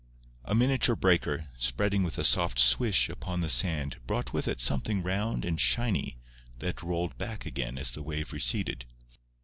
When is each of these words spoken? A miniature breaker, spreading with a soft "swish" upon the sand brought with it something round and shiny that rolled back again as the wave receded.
A 0.45 0.55
miniature 0.55 0.95
breaker, 0.95 1.45
spreading 1.59 2.01
with 2.01 2.17
a 2.17 2.23
soft 2.23 2.57
"swish" 2.57 3.07
upon 3.07 3.41
the 3.41 3.49
sand 3.51 3.97
brought 4.07 4.33
with 4.33 4.47
it 4.47 4.59
something 4.59 5.03
round 5.03 5.45
and 5.45 5.61
shiny 5.61 6.15
that 6.57 6.81
rolled 6.81 7.19
back 7.19 7.45
again 7.45 7.77
as 7.77 7.91
the 7.91 8.01
wave 8.01 8.33
receded. 8.33 8.85